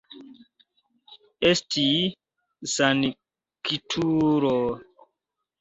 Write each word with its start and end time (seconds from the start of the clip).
Esti 1.49 1.83
sanktulo! 2.73 4.57